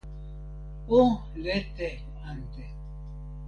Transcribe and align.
o 0.87 0.99
lete 1.43 1.89
ante. 2.31 2.63